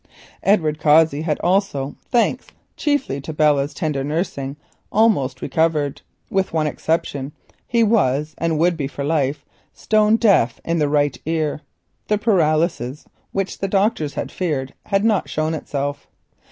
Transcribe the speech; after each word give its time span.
Edward 0.41 0.79
Cossey 0.79 1.23
also, 1.41 1.95
thanks 2.09 2.47
chiefly 2.75 3.21
to 3.21 3.31
Belle's 3.31 3.71
tender 3.71 4.03
nursing, 4.03 4.55
had 4.57 4.57
almost 4.91 5.43
recovered, 5.43 6.01
with 6.27 6.53
one 6.53 6.65
exception—he 6.65 7.83
was, 7.83 8.33
and 8.39 8.57
would 8.57 8.75
be 8.77 8.87
for 8.87 9.03
life, 9.03 9.45
stone 9.73 10.15
deaf 10.15 10.59
in 10.65 10.79
the 10.79 10.89
right 10.89 11.19
ear. 11.27 11.61
The 12.07 12.17
paralysis 12.17 13.05
which 13.31 13.59
the 13.59 13.67
doctors 13.67 14.15
feared 14.15 14.73
had 14.87 15.05
not 15.05 15.29
shown 15.29 15.53
itself. 15.53 16.07